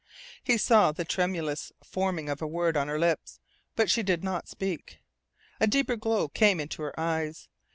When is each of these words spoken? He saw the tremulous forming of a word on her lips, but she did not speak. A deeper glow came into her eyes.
He 0.43 0.57
saw 0.57 0.91
the 0.91 1.05
tremulous 1.05 1.71
forming 1.83 2.27
of 2.27 2.41
a 2.41 2.47
word 2.47 2.75
on 2.75 2.87
her 2.87 2.97
lips, 2.97 3.39
but 3.75 3.87
she 3.87 4.01
did 4.01 4.23
not 4.23 4.47
speak. 4.47 4.97
A 5.59 5.67
deeper 5.67 5.95
glow 5.95 6.27
came 6.27 6.59
into 6.59 6.81
her 6.81 6.99
eyes. 6.99 7.47